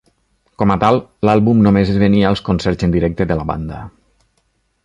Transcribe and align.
Com 0.61 0.71
a 0.75 0.77
tal, 0.83 0.97
l'àlbum 1.29 1.61
només 1.67 1.93
es 1.93 2.01
venia 2.05 2.31
als 2.31 2.43
concerts 2.49 2.89
en 2.89 2.97
directe 2.99 3.29
de 3.33 3.41
la 3.43 3.49
banda. 3.55 3.87